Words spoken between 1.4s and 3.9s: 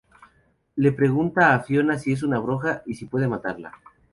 a Fiona si es una bruja y si puede matarla.